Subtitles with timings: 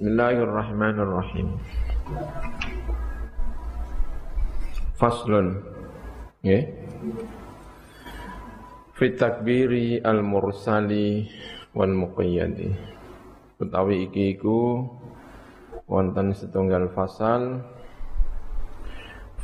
[0.00, 1.60] Bismillahirrahmanirrahim.
[4.96, 5.60] Faslun.
[6.40, 6.72] Nggih.
[8.96, 11.28] Fi takbiri al-mursali
[11.76, 12.72] wal muqayyadi.
[13.60, 14.88] Utawi iki iku
[15.84, 17.60] wonten setunggal fasal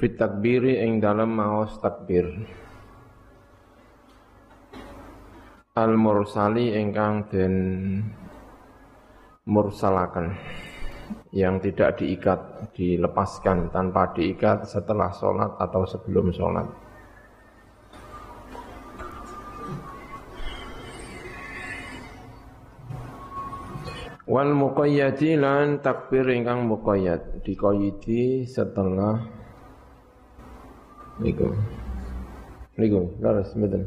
[0.00, 2.32] fi takbiri ing dalem maos takbir.
[5.76, 7.54] Al-mursali ingkang den
[9.46, 10.34] mursalakan
[11.30, 16.66] yang tidak diikat, dilepaskan tanpa diikat setelah sholat atau sebelum sholat.
[24.26, 29.22] Wal muqayyadi lan takbir ingkang muqayyad dikoyidi setelah
[31.22, 31.54] niku.
[32.74, 33.86] Niku, laras mboten.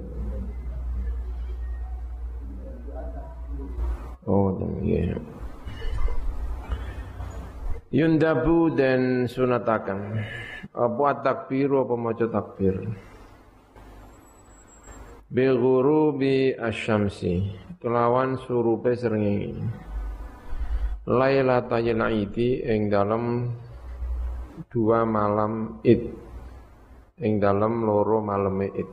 [4.23, 5.11] Oh, iya.
[5.11, 5.38] Yeah.
[7.89, 10.21] Yundabu dan sunatakan.
[10.77, 12.85] Apa takbir apa maca takbir?
[15.29, 17.49] Bi ghurubi asyamsi
[17.81, 19.57] Kelawan surupe srengenge.
[21.09, 23.49] Lailatul Aidi ing dalam
[24.69, 26.13] dua malam Id.
[27.25, 28.89] Ing dalam loro malam Id.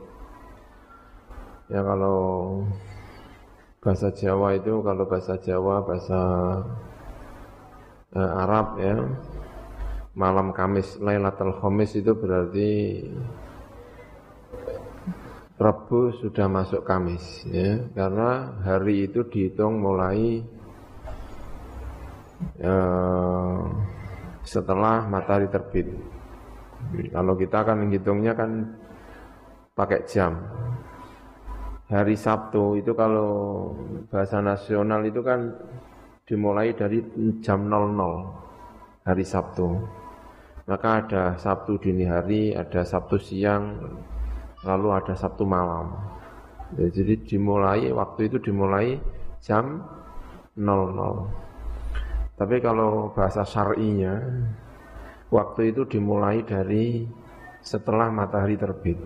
[1.69, 2.63] Ya kalau
[3.77, 6.21] bahasa Jawa itu kalau bahasa Jawa bahasa
[8.17, 8.97] uh, Arab ya
[10.17, 12.69] malam Kamis Lailatul Khamis itu berarti
[15.57, 20.41] Rabu sudah masuk Kamis ya karena hari itu dihitung mulai
[22.61, 23.61] uh,
[24.47, 25.91] setelah matahari terbit.
[27.11, 28.79] Kalau kita kan menghitungnya kan
[29.75, 30.39] pakai jam.
[31.87, 33.71] Hari Sabtu itu kalau
[34.11, 35.51] bahasa nasional itu kan
[36.27, 36.99] dimulai dari
[37.39, 39.67] jam 00 hari Sabtu.
[40.67, 43.79] Maka ada Sabtu dini hari, ada Sabtu siang,
[44.67, 45.95] lalu ada Sabtu malam.
[46.75, 48.99] Ya, jadi dimulai waktu itu dimulai
[49.39, 49.79] jam
[50.59, 52.35] 00.
[52.35, 54.19] Tapi kalau bahasa syar'inya
[55.31, 57.07] waktu itu dimulai dari
[57.63, 58.99] setelah matahari terbit.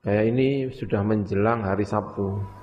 [0.00, 2.61] Kayak ini sudah menjelang hari Sabtu.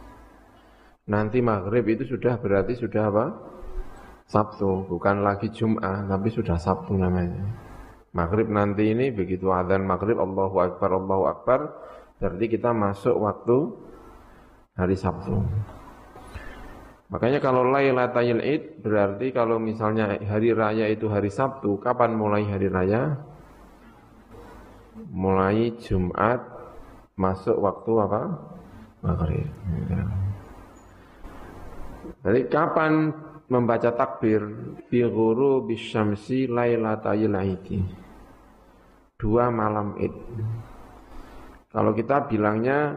[1.09, 3.25] Nanti maghrib itu sudah berarti sudah apa?
[4.29, 7.49] Sabtu, bukan lagi Jum'ah, tapi sudah Sabtu namanya.
[8.13, 11.59] Maghrib nanti ini begitu adzan maghrib Allahu Akbar, Allahu Akbar,
[12.21, 13.73] berarti kita masuk waktu
[14.77, 15.33] hari Sabtu.
[17.09, 22.69] Makanya kalau Lailatul Id berarti kalau misalnya hari raya itu hari Sabtu, kapan mulai hari
[22.69, 23.17] raya?
[25.09, 26.45] Mulai Jumat
[27.17, 28.21] masuk waktu apa?
[29.01, 29.49] Maghrib.
[29.89, 30.28] Ya.
[32.25, 33.13] Jadi kapan
[33.49, 34.45] membaca takbir
[34.87, 37.79] bi ghuru bisyamsi lailatayil aidi.
[39.19, 40.15] Dua malam Id.
[41.69, 42.95] Kalau kita bilangnya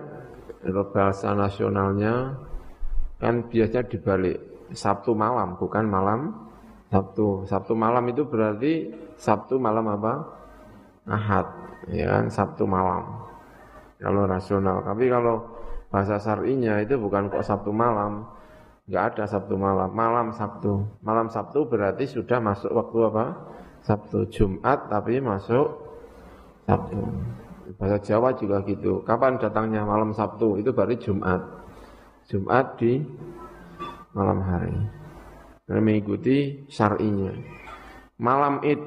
[0.94, 2.38] bahasa nasionalnya
[3.18, 4.38] kan biasanya dibalik
[4.72, 6.20] Sabtu malam bukan malam
[6.92, 7.48] Sabtu.
[7.48, 10.14] Sabtu malam itu berarti Sabtu malam apa?
[11.08, 11.46] Ahad,
[11.90, 13.26] ya kan Sabtu malam.
[13.98, 14.84] Kalau rasional.
[14.86, 15.42] Tapi kalau
[15.90, 18.26] bahasa syar'inya itu bukan kok Sabtu malam,
[18.82, 20.98] Enggak ada Sabtu malam, malam Sabtu.
[21.06, 23.26] Malam Sabtu berarti sudah masuk waktu apa?
[23.82, 25.66] Sabtu Jumat tapi masuk
[26.66, 26.98] Sabtu.
[27.78, 29.06] Bahasa Jawa juga gitu.
[29.06, 30.58] Kapan datangnya malam Sabtu?
[30.58, 31.40] Itu berarti Jumat.
[32.26, 33.02] Jumat di
[34.14, 34.76] malam hari.
[35.66, 37.32] Dan mengikuti syar'inya.
[38.18, 38.82] Malam Id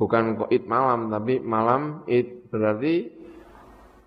[0.00, 3.12] bukan kok Id malam tapi malam Id berarti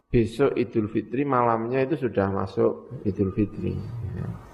[0.09, 3.73] besok Idul Fitri malamnya itu sudah masuk Idul Fitri.
[4.17, 4.44] Ya.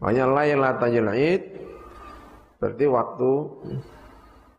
[0.00, 1.42] Makanya Lailatul Id
[2.60, 3.30] berarti waktu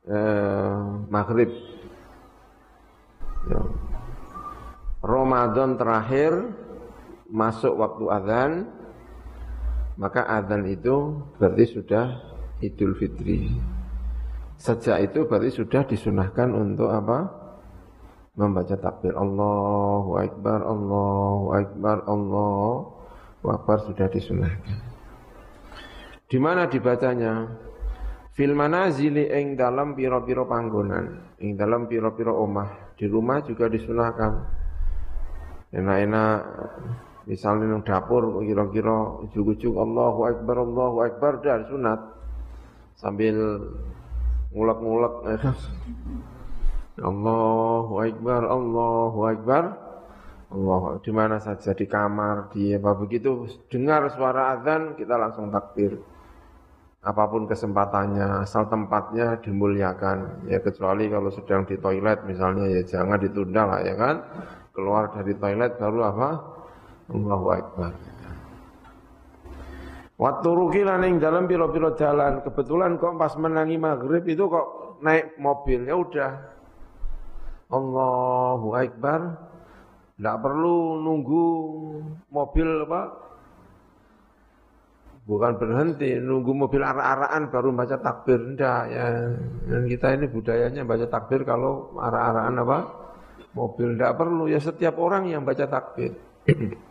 [0.09, 1.51] eh, maghrib.
[3.47, 3.61] Ya.
[5.05, 6.33] Ramadan terakhir
[7.29, 8.51] masuk waktu azan,
[9.95, 12.05] maka azan itu berarti sudah
[12.59, 13.53] Idul Fitri.
[14.57, 17.29] Sejak itu berarti sudah disunahkan untuk apa?
[18.37, 24.96] Membaca takbir Allahu Akbar, Allahu Akbar, Allahu Akbar sudah disunahkan.
[26.27, 27.47] Di mana dibacanya?
[28.35, 32.93] Fil manazili ing dalam piro-piro panggonan, ing dalam piro-piro omah.
[32.93, 34.33] Di rumah juga disunahkan.
[35.73, 36.37] Enak-enak
[37.27, 41.99] misalnya nang dapur kira-kira ujuk-ujuk Allahu Akbar Allahu Akbar dan sunat
[42.95, 43.35] sambil
[44.55, 45.27] ngulek-ngulek
[47.11, 49.63] Allahu Akbar Allahu Akbar
[50.47, 55.99] Allah di mana saja di kamar di apa begitu dengar suara azan kita langsung takbir
[57.05, 60.49] apa pun kesempatannya, asal tempatnya dimuliakan.
[60.49, 64.15] Ya kecuali kalau sedang di toilet misalnya ya jangan ditunda lah ya kan.
[64.73, 66.29] Keluar dari toilet baru apa?
[67.13, 67.91] Allahu Akbar.
[70.17, 75.85] Waktu rugi ing dalam piro-piro jalan, kebetulan kok pas menangi maghrib itu kok naik mobil,
[75.85, 76.31] ya udah.
[77.69, 79.21] Allahu Akbar.
[80.17, 81.45] Tidak perlu nunggu
[82.33, 83.01] mobil apa?
[85.27, 88.39] Bukan berhenti, nunggu mobil arah-arahan baru baca takbir.
[88.55, 89.05] Tidak ya.
[89.67, 92.77] Dan kita ini budayanya baca takbir kalau arah-arahan apa?
[93.51, 93.99] Mobil.
[93.99, 96.15] Tidak perlu, ya setiap orang yang baca takbir.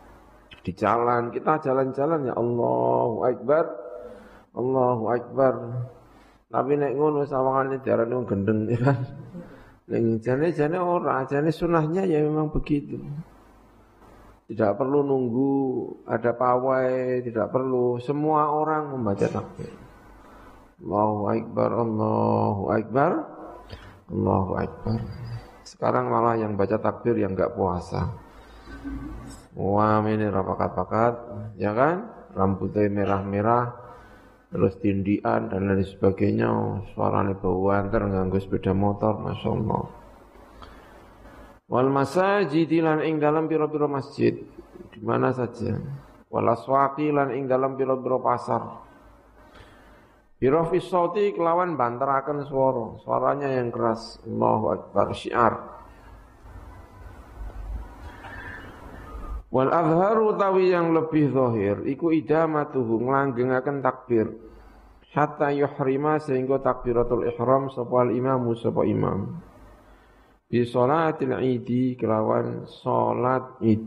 [0.67, 3.65] di jalan kita jalan-jalan ya Allahu Akbar
[4.51, 5.53] Allahu Akbar
[6.51, 8.99] tapi nek ngono sawangane diarani wong gendeng ya kan
[9.87, 12.99] ning jane-jane ora jane sunahnya ya memang begitu
[14.47, 15.55] tidak perlu nunggu
[16.07, 19.71] ada pawai tidak perlu semua orang membaca takbir
[20.83, 23.11] Allahu Akbar Allahu Akbar
[24.07, 24.99] Allahu Akbar
[25.67, 28.27] sekarang malah yang baca takbir yang enggak puasa
[29.57, 31.13] Wah ini rapakat-pakat,
[31.57, 32.05] ya kan?
[32.37, 33.73] Rambutnya merah-merah,
[34.53, 36.45] terus tindian dan lain sebagainya.
[36.93, 39.83] Suaranya bau antar nganggo sepeda motor, masya Allah.
[41.67, 44.31] Wal masajid lan ing dalam piro-piro masjid,
[44.91, 45.75] di mana saja.
[46.31, 48.87] Wal aswaqi lan ing dalam piro-piro pasar.
[50.39, 54.21] Biro fisauti kelawan bantarakan suara, suaranya yang keras.
[54.23, 55.77] Allahu Akbar, syiar.
[59.47, 64.27] Wal azharu utawi yang lebih zahir iku idamatuhu nglanggengaken takbir
[65.15, 69.39] hatta yuhrima sehingga takbiratul ihram sapa al imamu sapa imam
[70.47, 73.83] bi salatil idi kelawan salat id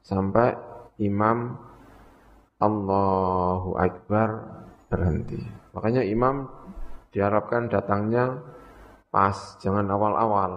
[0.00, 0.56] sampai
[1.00, 1.56] imam
[2.56, 4.28] Allahu akbar
[4.88, 5.40] berhenti
[5.76, 6.48] makanya imam
[7.12, 8.40] diharapkan datangnya
[9.12, 10.52] pas jangan awal-awal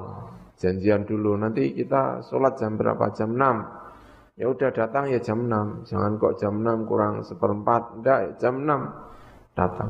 [0.60, 1.40] janjian dulu.
[1.40, 3.10] Nanti kita sholat jam berapa?
[3.16, 4.40] Jam 6.
[4.40, 5.88] Ya udah datang ya jam 6.
[5.88, 7.82] Jangan kok jam 6 kurang seperempat.
[8.00, 9.90] Enggak, jam 6 datang.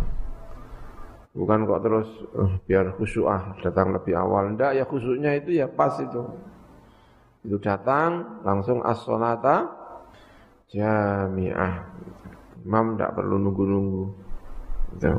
[1.29, 4.49] Bukan kok terus uh, biar khusyuk ah datang lebih awal.
[4.49, 6.25] Enggak, ya khusyuknya itu ya pas itu.
[7.45, 9.69] Itu datang langsung as-sholata
[10.73, 11.73] jami'ah.
[12.65, 14.03] Imam enggak perlu nunggu-nunggu.
[14.97, 15.13] Gitu.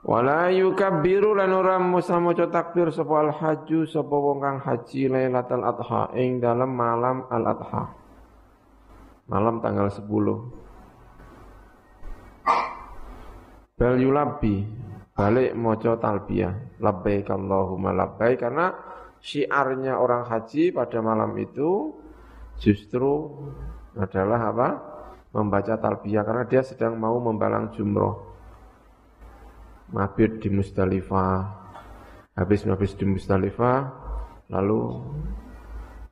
[0.00, 5.60] Wala yukabbiru lan ora musa maca takbir sapa al haju sapa wong kang haji Lailatul
[5.60, 7.84] Adha ing dalam malam al Adha.
[9.28, 10.69] Malam tanggal 10.
[13.80, 14.68] Bal yulabi
[15.16, 18.76] balik maca talbiyah labbaik Allahumma labbaik karena
[19.24, 21.96] syiarnya orang haji pada malam itu
[22.60, 23.40] justru
[23.96, 24.68] adalah apa?
[25.30, 28.30] membaca talbiyah karena dia sedang mau membalang jumroh
[29.94, 31.58] mabit di Musdalifah.
[32.34, 33.78] Habis mabit di Musdalifah,
[34.48, 34.80] lalu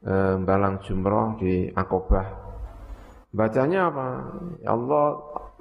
[0.03, 2.26] e, balang jumroh di Akobah.
[3.32, 4.09] Bacanya apa?
[4.61, 5.06] Ya Allah,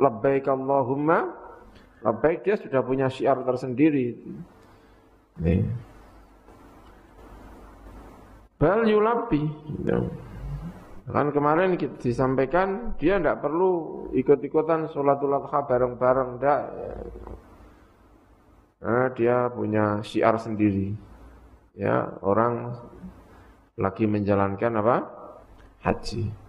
[0.02, 1.37] labbaik Allahumma,
[2.02, 4.18] labbaik dia sudah punya syiar tersendiri.
[5.42, 5.66] Nih.
[8.58, 9.46] Bal yulabi.
[9.86, 10.02] Ya.
[11.08, 16.62] Kan kemarin kita disampaikan dia tidak perlu ikut-ikutan sholatul adha bareng-bareng, tidak.
[18.84, 20.92] Nah, dia punya syiar sendiri.
[21.80, 22.76] Ya, orang
[23.80, 24.96] lagi menjalankan apa?
[25.86, 26.47] Haji.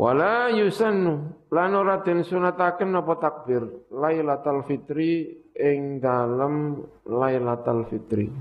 [0.00, 8.32] Wala yusannu lan ora den sunataken apa takbir Lailatul Fitri ing dalem Lailatul Fitri.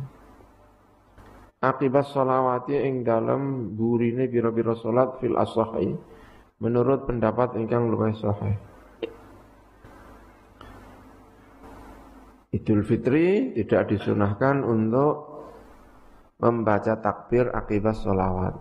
[1.60, 5.92] Akibat sholawati ing dalem burine bira-bira salat fil asahi
[6.64, 8.56] menurut pendapat ingkang luwih sahih.
[12.56, 15.44] Idul Fitri tidak disunahkan untuk
[16.40, 18.56] membaca takbir akibat sholawat.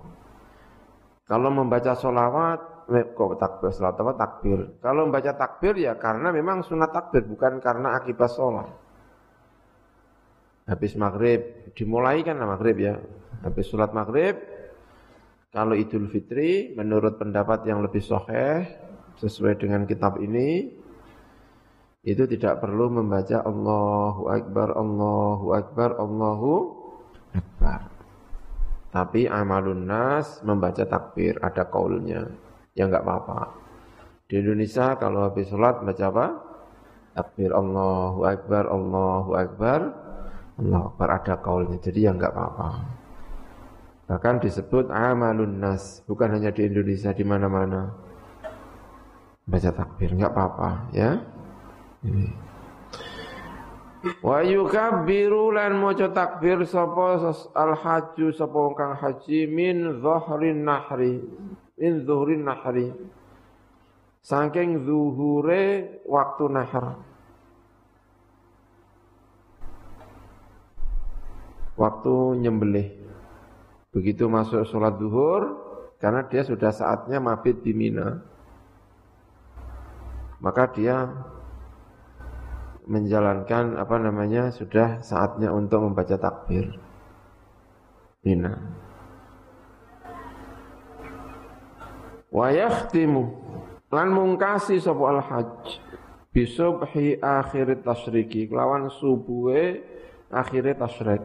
[1.30, 4.58] Kalau membaca sholawat, kok takbir sholawat apa takbir?
[4.80, 8.68] Kalau membaca takbir ya karena memang sunat takbir, bukan karena akibat sholat.
[10.68, 12.96] Habis maghrib, dimulai kan maghrib ya.
[13.44, 14.40] Habis sholat maghrib,
[15.52, 18.64] kalau Idul Fitri, menurut pendapat yang lebih soheh,
[19.20, 20.72] sesuai dengan kitab ini,
[22.04, 26.52] itu tidak perlu membaca Allahu Akbar, Allahu Akbar, Allahu
[27.36, 27.80] Akbar.
[28.88, 32.47] Tapi amalun nas membaca takbir, ada kaulnya.
[32.78, 33.58] Ya enggak apa-apa.
[34.30, 36.26] Di Indonesia kalau habis sholat baca apa?
[37.18, 39.80] Takbir Allahu Akbar, Allahu Akbar,
[40.62, 41.82] Allahu Akbar ada kaulnya.
[41.82, 42.68] Jadi ya enggak apa-apa.
[44.06, 47.90] Bahkan disebut amalun nas, bukan hanya di Indonesia, di mana-mana.
[49.42, 51.18] Baca takbir, enggak apa-apa, ya.
[52.06, 52.30] Ini.
[54.22, 57.18] Wa yukabbiru lan maca takbir sapa
[57.58, 61.18] al haju sapa kang haji min dhahrin nahri
[61.78, 62.90] min zuhrin nahri.
[64.20, 65.62] Saking zuhure
[66.04, 67.00] waktu nahar.
[71.78, 72.98] Waktu nyembelih.
[73.94, 75.56] Begitu masuk sholat duhur,
[76.02, 78.20] karena dia sudah saatnya mabit di Mina,
[80.42, 81.08] maka dia
[82.88, 86.74] menjalankan apa namanya sudah saatnya untuk membaca takbir.
[88.26, 88.87] Mina.
[92.28, 93.24] Wa yakhtimu
[93.88, 95.80] lan mungkasi sapa al hajj
[96.28, 99.80] bisubhi akhir tasyriki kelawan subuhe
[100.28, 101.24] akhir tasyrik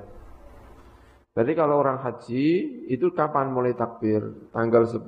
[1.33, 2.45] Berarti kalau orang haji
[2.93, 4.21] itu kapan mulai takbir?
[4.53, 5.01] Tanggal 10.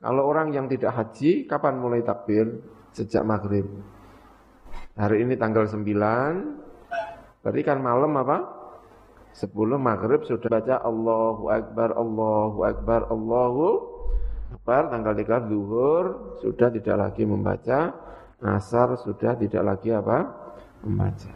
[0.00, 2.64] Kalau orang yang tidak haji kapan mulai takbir?
[2.96, 3.68] Sejak maghrib.
[4.96, 5.84] Hari ini tanggal 9.
[7.44, 8.48] Berarti kan malam apa?
[9.36, 13.66] 10 maghrib sudah baca Allahu Akbar, Allahu Akbar, Allahu
[14.50, 14.90] Akbar.
[14.90, 16.04] Tanggal 3 zuhur
[16.42, 17.94] sudah tidak lagi membaca.
[18.40, 20.24] Asar sudah tidak lagi apa?
[20.82, 21.32] Membaca.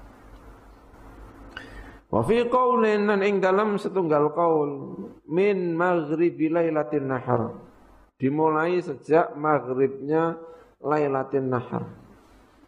[2.09, 4.71] Wa fi qaulin nan ing dalam setunggal qaul
[5.29, 7.53] min maghribi lailatin nahar.
[8.17, 10.39] Dimulai sejak maghribnya
[10.81, 11.85] lailatin nahar.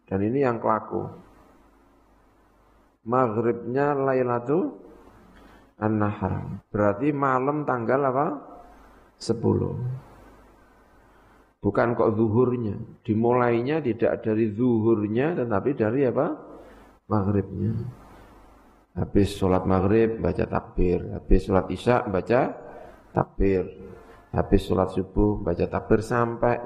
[0.07, 1.07] Dan ini yang kelaku.
[3.07, 4.75] Maghribnya lailatu
[5.79, 6.67] an-nahar.
[6.75, 8.27] Berarti malam tanggal apa?
[9.23, 10.06] 10.
[11.61, 12.79] Bukan kok zuhurnya.
[13.03, 16.27] Dimulainya tidak dari zuhurnya tetapi dari apa?
[17.11, 17.73] Maghribnya.
[18.97, 22.41] Habis sholat maghrib baca takbir, habis sholat isya baca
[23.13, 23.69] takbir,
[24.33, 26.57] habis sholat subuh baca takbir sampai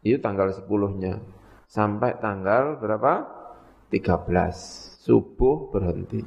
[0.00, 1.20] itu tanggal sepuluhnya
[1.68, 3.12] sampai tanggal berapa?
[3.92, 6.24] 13 subuh berhenti.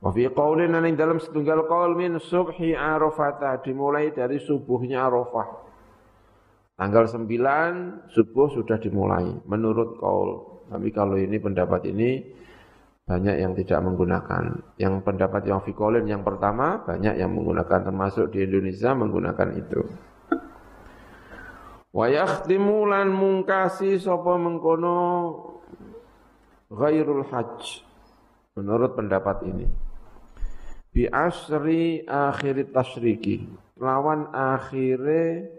[0.00, 5.65] Wa fi ing dalam setunggal qaul min subhi arafah dimulai dari subuhnya Arafah.
[6.76, 10.60] Tanggal 9 subuh sudah dimulai menurut qaul.
[10.68, 12.20] Tapi kalau ini pendapat ini
[13.08, 14.76] banyak yang tidak menggunakan.
[14.76, 19.80] Yang pendapat yang fikolin yang pertama banyak yang menggunakan termasuk di Indonesia menggunakan itu.
[21.96, 24.98] Wa yakhtimu lan mungkasi sapa mengkono
[26.68, 27.80] ghairul hajj
[28.52, 29.64] menurut pendapat ini.
[30.92, 33.48] Bi asri akhir tasyriki
[33.80, 35.56] lawan akhire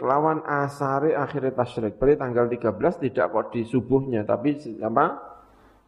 [0.00, 1.96] lawan asari akhir tasyrik.
[1.96, 5.06] Berarti tanggal 13 tidak kok di subuhnya tapi apa?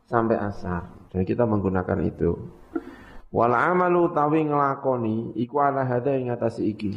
[0.09, 0.89] sampai asar.
[1.13, 2.33] Dan kita menggunakan itu.
[3.29, 6.97] Wal amalu tawi ngelakoni iku ala hada ing atas iki.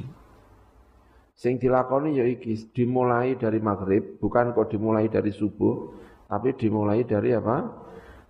[1.35, 5.91] Sing dilakoni ya iki dimulai dari maghrib, bukan kok dimulai dari subuh,
[6.31, 7.67] tapi dimulai dari apa?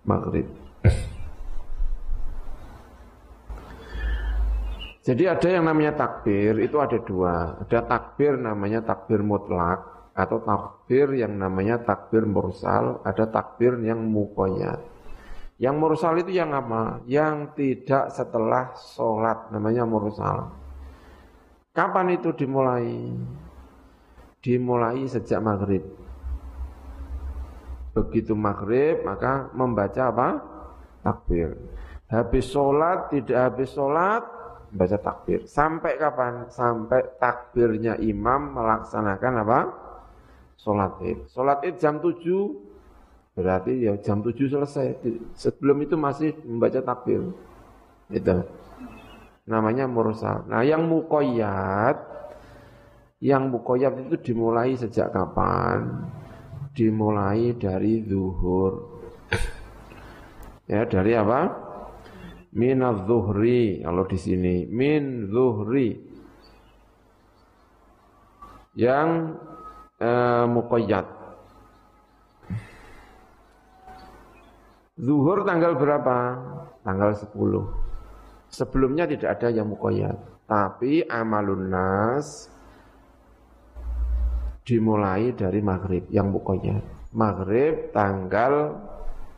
[0.02, 0.61] Maghrib.
[5.02, 7.58] Jadi ada yang namanya takbir, itu ada dua.
[7.66, 14.78] Ada takbir namanya takbir mutlak, atau takbir yang namanya takbir mursal, ada takbir yang mukoyat.
[15.58, 17.02] Yang mursal itu yang apa?
[17.10, 20.54] Yang tidak setelah sholat, namanya mursal.
[21.72, 23.10] Kapan itu dimulai?
[24.38, 25.82] Dimulai sejak maghrib.
[27.96, 30.28] Begitu maghrib, maka membaca apa?
[31.02, 31.56] Takbir.
[32.06, 34.41] Habis sholat, tidak habis sholat,
[34.72, 35.44] baca takbir.
[35.44, 36.48] Sampai kapan?
[36.48, 39.60] Sampai takbirnya imam melaksanakan apa?
[40.62, 41.18] sholat id.
[41.30, 42.22] Sholat id jam 7
[43.34, 44.86] berarti ya jam 7 selesai.
[45.34, 47.34] Sebelum itu masih membaca takbir.
[48.08, 48.46] Itu.
[49.42, 50.46] Namanya mursal.
[50.46, 51.98] Nah yang mukoyat,
[53.18, 56.06] yang mukoyat itu dimulai sejak kapan?
[56.72, 59.02] Dimulai dari zuhur.
[60.70, 61.61] Ya dari apa?
[62.52, 65.96] Min zuhri kalau di sini min zuhri
[68.76, 69.36] yang
[70.00, 71.06] uh, muqayyad.
[75.00, 76.16] Zuhur tanggal berapa?
[76.84, 77.32] Tanggal 10.
[78.52, 80.16] Sebelumnya tidak ada yang muqayyad.
[80.44, 82.52] Tapi amalun nas
[84.62, 87.12] dimulai dari maghrib yang muqayyad.
[87.16, 88.76] Maghrib tanggal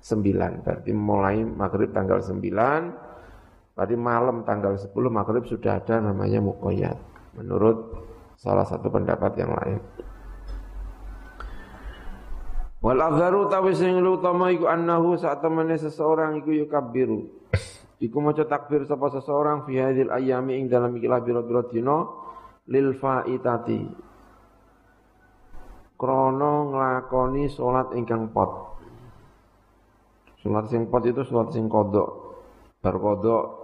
[0.02, 0.66] 9.
[0.66, 3.03] Berarti mulai maghrib tanggal 9.
[3.74, 6.94] Berarti malam tanggal 10 maghrib sudah ada namanya muqayyad.
[7.34, 7.90] Menurut
[8.38, 9.82] salah satu pendapat yang lain.
[12.78, 17.26] Wal azharu tawi sing utama iku annahu saat temene seseorang iku yukabbiru.
[17.98, 22.04] Iku maca takbir sapa seseorang fi hadil ayami ing dalam ikilah biro-biro dina
[22.70, 23.82] lil faitati.
[25.98, 28.78] Krono nglakoni salat ingkang pot.
[30.44, 32.36] Salat sing pot itu salat sing kodok.
[32.84, 33.63] Bar kodok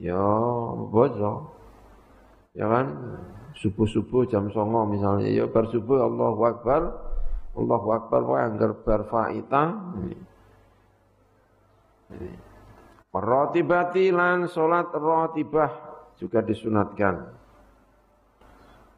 [0.00, 0.22] ya
[0.92, 1.52] bojo.
[2.56, 2.86] Ya kan?
[3.56, 6.82] Subuh-subuh jam songo misalnya ya bar subuh Allahu Akbar.
[7.56, 9.62] Allahu Akbar wae anggar bar faita.
[13.16, 15.72] Rotibati lan salat rotibah
[16.20, 17.32] juga disunatkan.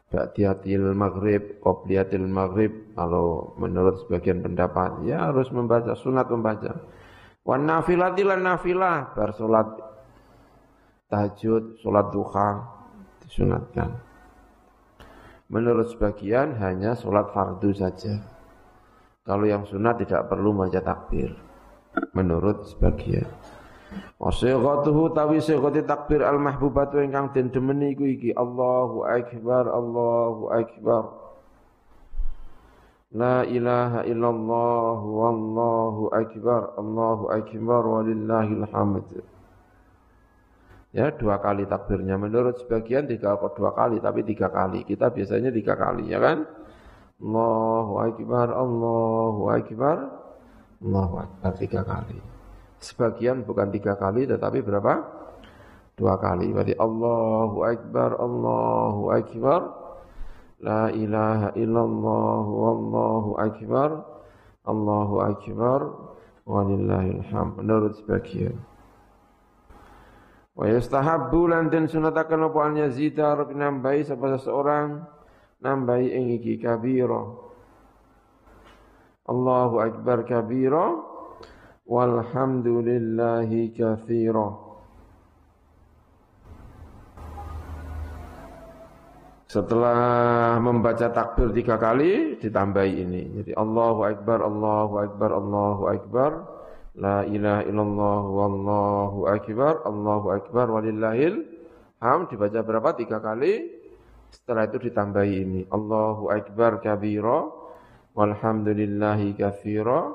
[0.09, 6.81] Ba'diyatil maghrib, qobliyatil maghrib, kalau menurut sebagian pendapat, ya harus membaca, sunat membaca.
[7.45, 9.69] Wan nafilati nafilah, bar salat
[11.09, 12.49] tahajud, salat duha,
[13.25, 13.97] disunatkan.
[15.49, 18.21] Menurut sebagian hanya salat fardu saja.
[19.25, 21.33] Kalau yang sunat tidak perlu membaca takbir.
[22.13, 23.25] Menurut sebagian.
[24.21, 31.03] Wasighatuhu tawi sighati takbir al mahbubatu ingkang den demeni iku iki Allahu akbar Allahu akbar
[33.09, 39.09] La ilaha illallah wallahu akbar Allahu akbar walillahil hamd
[40.89, 45.53] Ya dua kali takbirnya menurut sebagian tiga kok dua kali tapi tiga kali kita biasanya
[45.53, 46.49] tiga kali ya kan
[47.21, 49.97] Allahu akbar Allahu akbar
[50.81, 52.17] Allahu akbar tiga kali
[52.79, 55.03] Sebagian bukan tiga kali tetapi berapa?
[55.99, 56.55] Dua kali.
[56.55, 59.61] Berarti Allahu Akbar, Allahu Akbar.
[60.63, 64.03] La ilaha illallah wallahu akbar.
[64.63, 65.79] Allahu akbar.
[66.47, 67.63] Walillahil hamd.
[67.63, 68.55] Menurut sebagian.
[70.59, 75.07] Wa yastahabbu lan den sunataken apa an yazida arep nambahi sapa seseorang
[75.63, 77.23] nambahi ing iki kabira.
[79.23, 80.99] Allahu akbar kabira
[81.87, 84.67] walhamdulillahi kathira
[89.49, 93.23] Setelah membaca takbir tiga kali ditambahi ini.
[93.41, 96.31] Jadi Allahu Akbar, Allahu Akbar, Allahu Akbar.
[96.99, 101.47] La ilaha illallah wallahu akbar, Allahu akbar walillahil
[102.03, 102.91] ham dibaca berapa?
[102.99, 103.79] Tiga kali.
[104.29, 105.61] Setelah itu ditambahi ini.
[105.73, 107.49] Allahu Akbar kabira
[108.13, 110.13] walhamdulillahi kathira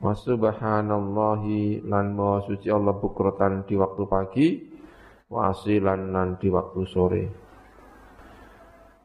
[0.00, 4.48] Wa subhanallahi lan maha suci Allah bukrotan di waktu pagi
[5.28, 7.24] wa asilan lan di waktu sore.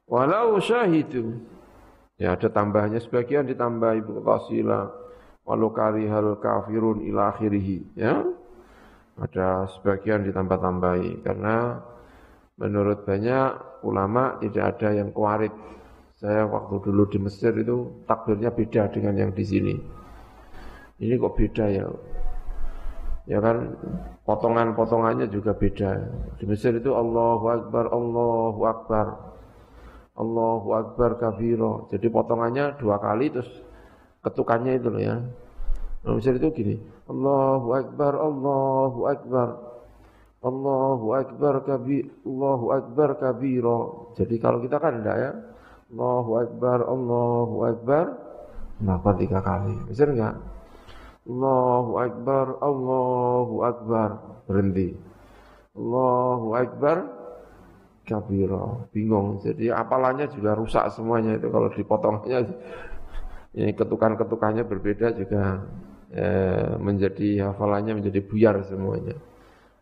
[0.07, 1.35] Walau syahidu
[2.15, 4.23] ya ada tambahnya sebagian ditambah ibu
[5.45, 8.25] walau karihal kafirun ila akhirih ya.
[9.15, 11.79] Ada sebagian ditambah-tambahi karena
[12.59, 15.55] menurut banyak ulama tidak ada yang kuarit.
[16.19, 19.75] Saya waktu dulu di Mesir itu takbirnya beda dengan yang di sini.
[20.99, 21.87] Ini kok beda ya?
[23.25, 23.75] Ya kan
[24.27, 25.91] potongan-potongannya juga beda.
[26.39, 29.07] Di Mesir itu Allahu Akbar, Allahu Akbar.
[30.15, 31.87] Allahu Akbar kabiro.
[31.91, 33.49] Jadi potongannya dua kali terus
[34.25, 35.15] ketukannya itu loh ya.
[36.01, 36.75] Di Mesir itu gini.
[37.05, 39.49] Allahu Akbar, Allahu Akbar.
[40.45, 44.13] Allahu Akbar kabi Allahu Akbar kabiro.
[44.13, 45.31] Jadi kalau kita kan enggak ya.
[45.93, 48.05] Allahu Akbar, Allahu Akbar.
[48.77, 49.73] Kenapa tiga kali?
[49.89, 50.37] Mesir enggak?
[51.25, 54.09] Allahu Akbar, Allahu Akbar.
[54.45, 54.93] Berhenti.
[55.73, 56.97] Allahu Akbar,
[58.05, 58.85] kabira.
[58.93, 59.41] Bingung.
[59.41, 62.45] Jadi apalannya juga rusak semuanya itu kalau dipotongnya.
[63.55, 65.63] Ini ketukan-ketukannya berbeda juga
[66.11, 69.15] eh, menjadi hafalannya menjadi buyar semuanya.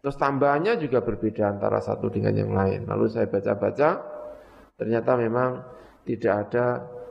[0.04, 2.86] Terus tambahannya juga berbeda antara satu dengan yang lain.
[2.86, 4.04] Lalu saya baca-baca,
[4.78, 5.64] ternyata memang
[6.04, 6.66] tidak ada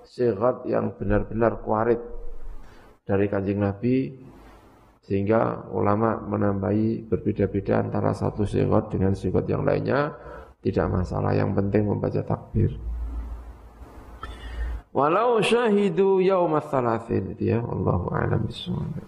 [0.04, 1.98] sehat yang benar-benar kuarit
[3.02, 4.12] dari kanjeng Nabi
[5.02, 10.14] sehingga ulama menambahi berbeda-beda antara satu sikot dengan sikot yang lainnya
[10.62, 12.70] tidak masalah yang penting membaca takbir
[14.92, 19.02] walau syahidu yaumat thalathin ya Allahu a'lam bishawab